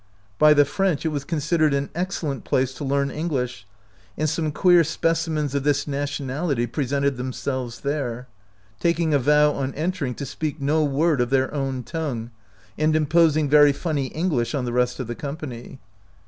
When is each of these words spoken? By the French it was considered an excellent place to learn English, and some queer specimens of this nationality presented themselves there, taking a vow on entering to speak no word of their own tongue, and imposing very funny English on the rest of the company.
By 0.39 0.55
the 0.55 0.65
French 0.65 1.05
it 1.05 1.09
was 1.09 1.23
considered 1.23 1.75
an 1.75 1.91
excellent 1.93 2.43
place 2.43 2.73
to 2.73 2.83
learn 2.83 3.11
English, 3.11 3.67
and 4.17 4.27
some 4.27 4.51
queer 4.51 4.83
specimens 4.83 5.53
of 5.53 5.63
this 5.63 5.85
nationality 5.85 6.65
presented 6.65 7.17
themselves 7.17 7.81
there, 7.81 8.27
taking 8.79 9.13
a 9.13 9.19
vow 9.19 9.51
on 9.51 9.75
entering 9.75 10.15
to 10.15 10.25
speak 10.25 10.59
no 10.59 10.83
word 10.83 11.21
of 11.21 11.29
their 11.29 11.53
own 11.53 11.83
tongue, 11.83 12.31
and 12.79 12.95
imposing 12.95 13.47
very 13.47 13.71
funny 13.73 14.07
English 14.07 14.55
on 14.55 14.65
the 14.65 14.73
rest 14.73 14.99
of 14.99 15.05
the 15.05 15.13
company. 15.13 15.77